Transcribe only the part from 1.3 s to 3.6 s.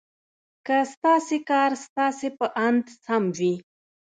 کار ستاسې په اند سم وي.